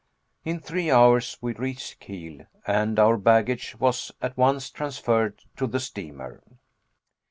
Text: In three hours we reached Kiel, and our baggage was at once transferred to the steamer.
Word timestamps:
In 0.43 0.59
three 0.59 0.89
hours 0.89 1.37
we 1.41 1.53
reached 1.53 1.99
Kiel, 1.99 2.47
and 2.65 2.97
our 2.97 3.17
baggage 3.17 3.75
was 3.79 4.11
at 4.19 4.35
once 4.35 4.71
transferred 4.71 5.43
to 5.57 5.67
the 5.67 5.79
steamer. 5.79 6.41